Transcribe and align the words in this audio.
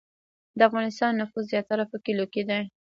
د 0.57 0.59
افغانستان 0.69 1.11
نفوس 1.21 1.43
زیاتره 1.53 1.83
په 1.91 1.97
کلیو 2.05 2.31
کې 2.33 2.43
دی 2.49 2.61